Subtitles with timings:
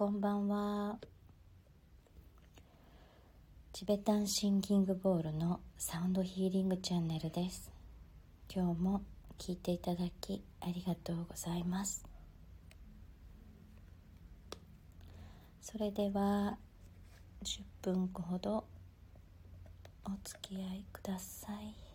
[0.00, 0.98] こんばんは。
[3.70, 7.70] チベタンシンギングボールのサウンドヒーリングチャンネルです。
[8.50, 9.02] 今日も
[9.38, 12.02] 聞いていただきありがとうございます。
[15.60, 16.56] それでは
[17.44, 18.64] 10分ほど
[20.06, 21.89] お付き合いください。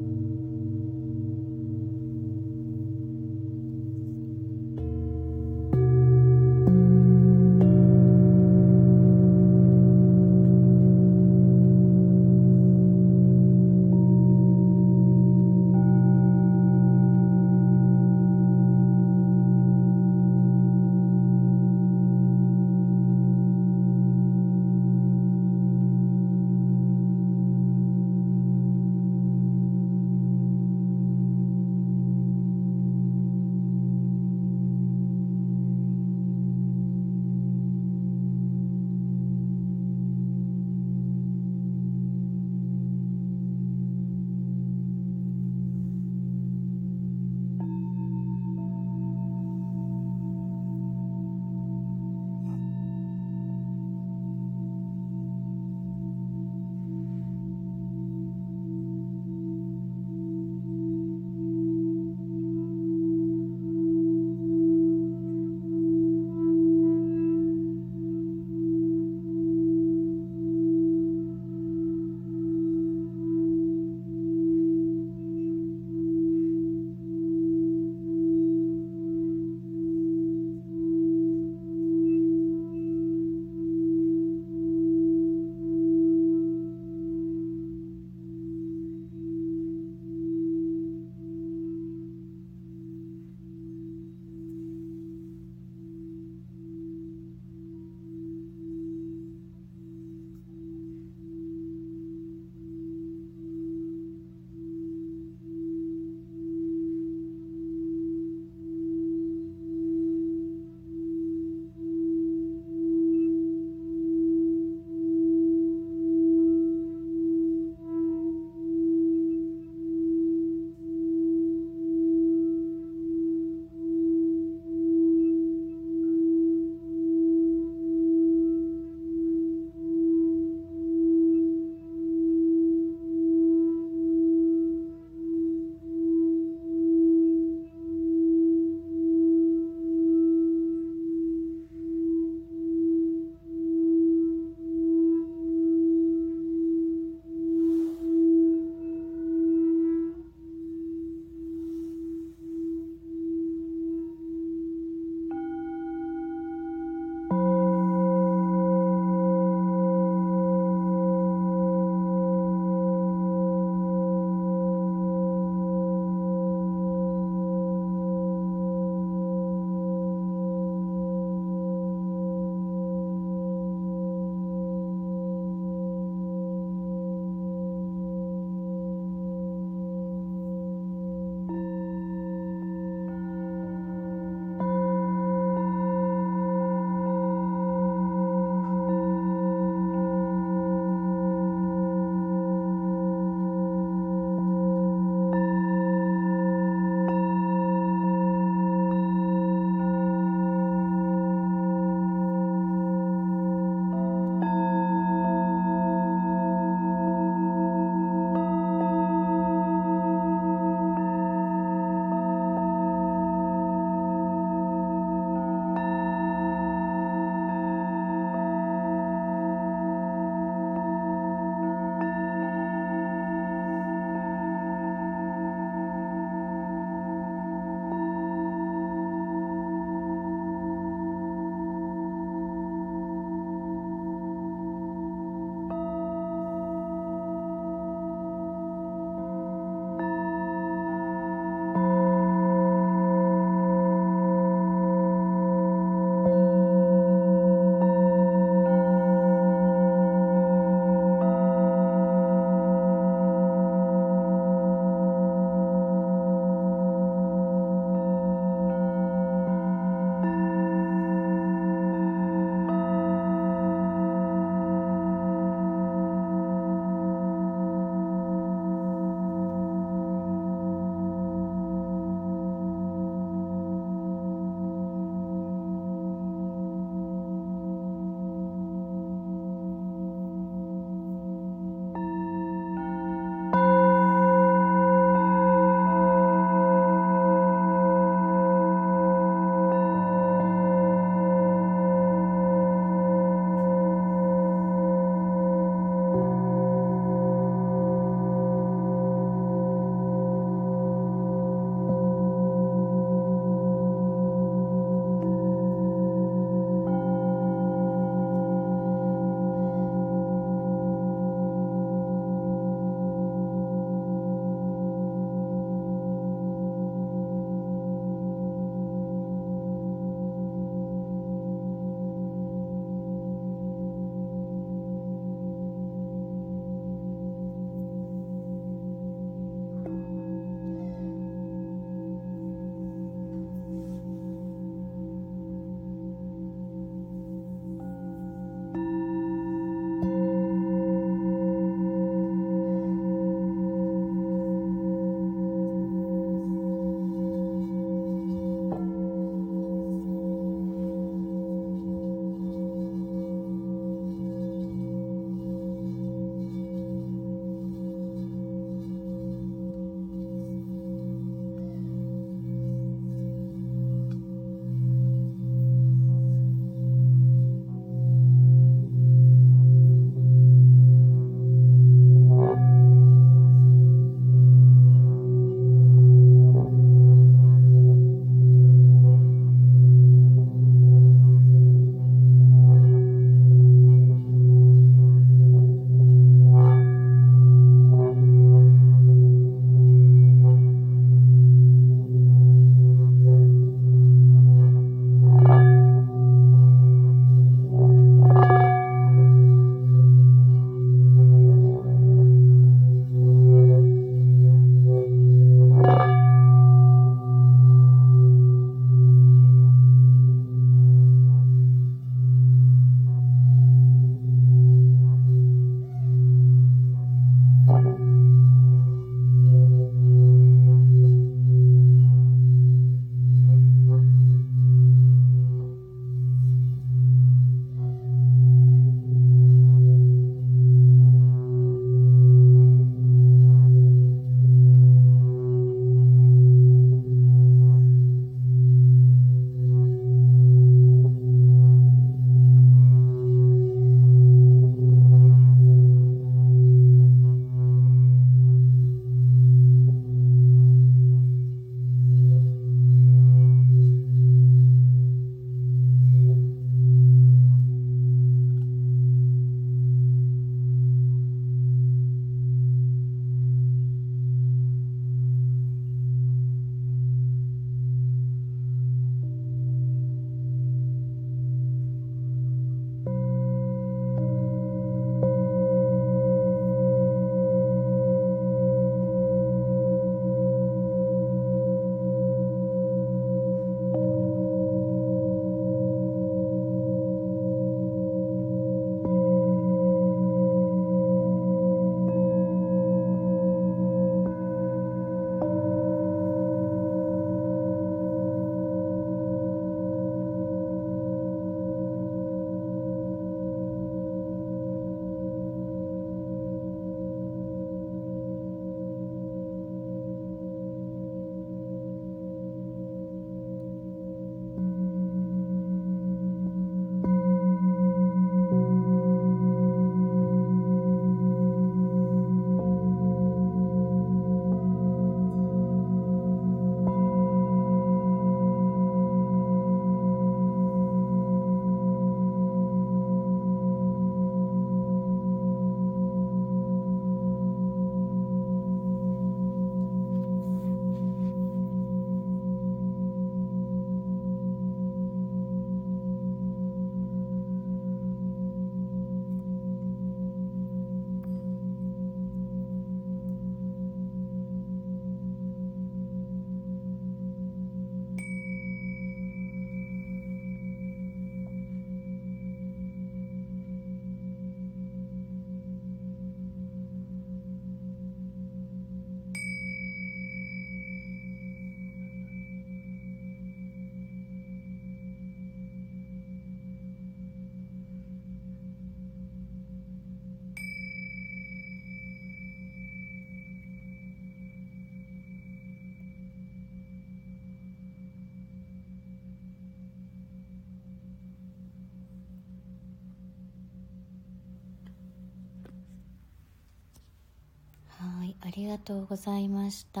[598.42, 600.00] ありがとうございました。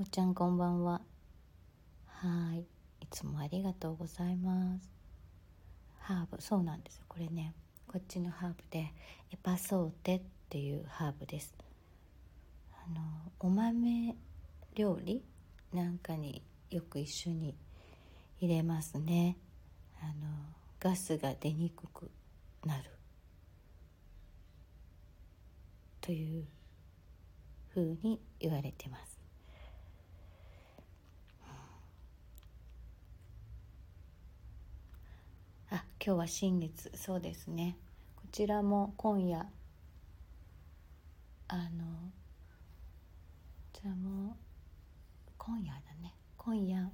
[0.00, 1.02] おちゃんこんばんは。
[2.06, 2.60] はい。
[2.60, 4.90] いつもありがとうございます。
[5.98, 6.40] ハーブ。
[6.40, 7.52] そうなんですこれね
[7.86, 8.92] こっちのハーブで
[9.30, 11.54] エパソーテっていうハーブです。
[12.72, 13.02] あの
[13.38, 14.16] お豆
[14.74, 15.22] 料理？
[15.74, 17.54] なんかによく一緒に
[18.40, 19.36] 入れますね。
[20.00, 20.12] あの
[20.80, 22.10] ガスが出にくく
[22.64, 22.84] なる。
[26.10, 26.44] という
[27.68, 29.20] ふうに言われてます。
[35.70, 36.90] あ今日は新月。
[36.96, 37.76] そうですね。
[38.16, 39.46] こちらも今夜。
[41.46, 41.84] あの
[43.72, 44.36] こちらも
[45.38, 46.12] 今夜だね。
[46.36, 46.90] 今夜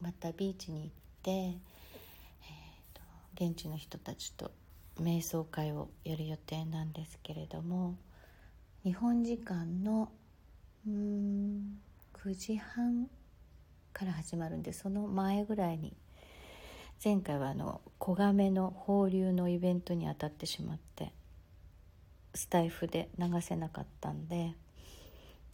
[0.00, 0.90] またビーチに行っ
[1.22, 1.58] て、えー
[2.94, 3.02] と、
[3.34, 4.50] 現地の人たちと
[4.98, 7.96] 瞑想会をやる予定なんですけれども。
[8.86, 10.08] 日本時間の
[10.86, 11.80] うん
[12.14, 13.08] 9時半
[13.92, 15.92] から始まるんでその前ぐらいに
[17.04, 21.12] 前回はあの子亀の放流のイベントに当たってしまって
[22.34, 24.54] スタイフで流せなかったんで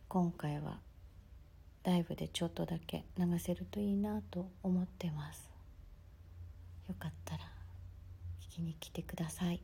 [0.08, 0.78] 今回は
[1.84, 5.52] ライブでちょっとだけ流せるといいなと思ってます。
[6.88, 7.44] よかったら
[8.42, 9.62] 聞きに来てくださいはい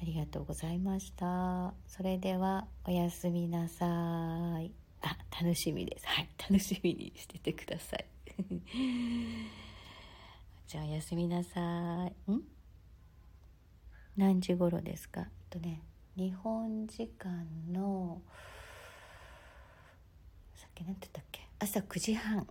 [0.00, 1.72] ありがとうございました。
[1.86, 3.86] それではおやすみなさ
[4.60, 4.72] い。
[5.02, 6.06] あ楽しみです。
[6.06, 8.04] はい楽しみにしててください。
[10.66, 12.32] じゃあおやすみなさい。
[12.32, 12.42] ん？
[14.16, 15.22] 何時頃ですか？
[15.22, 15.82] えっとね
[16.16, 18.20] 日本時間の
[20.54, 21.48] さっき何て言ったっけ？
[21.60, 22.46] 朝9時半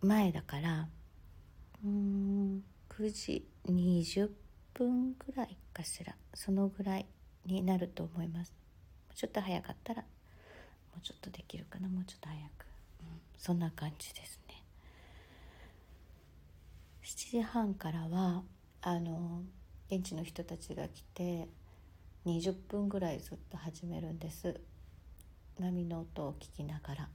[0.00, 0.88] 前だから
[1.84, 4.36] うん9時20分。
[4.76, 7.06] 分ぐらいかしらそのぐらい
[7.46, 8.52] になると思います。
[9.14, 10.08] ちょっと早かったらも
[10.98, 11.88] うちょっとできるかな。
[11.88, 12.66] もうちょっと早く、
[13.00, 13.06] うん、
[13.38, 14.62] そんな感じですね。
[17.02, 18.42] 7時半からは
[18.82, 19.42] あの
[19.90, 21.48] 現地の人たちが来て
[22.26, 24.60] 20分ぐらいずっと始めるんです。
[25.58, 27.08] 波の音を聞きながら。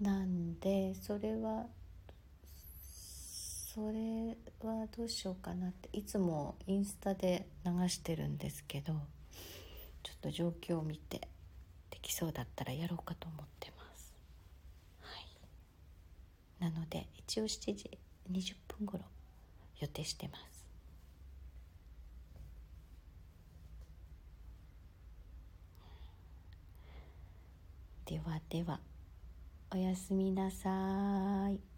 [0.00, 1.66] なんでそれは
[3.74, 8.92] それはどうしようかなっていつもインスタで流してるんですけど
[10.02, 11.22] ちょっと状況を見て
[11.90, 14.12] できそうだったらやろうかと思ってます。
[15.00, 15.18] は
[16.60, 16.70] い。
[16.70, 17.98] なので一応7時
[18.30, 19.04] 20分頃
[19.80, 20.66] 予定してます。
[28.04, 28.80] ではでは
[29.72, 31.71] おやすみなさい。